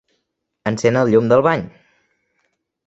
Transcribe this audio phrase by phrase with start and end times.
[0.71, 1.65] Encén el llum del bany.